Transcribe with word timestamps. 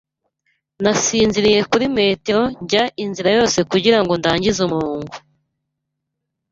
Nasinziriye 0.83 1.61
kuri 1.71 1.85
metero 1.97 2.41
njya 2.63 2.83
inzira 3.03 3.29
yose 3.37 3.57
kugirango 3.71 4.13
ndangize 4.19 4.59
umurongo. 4.67 5.13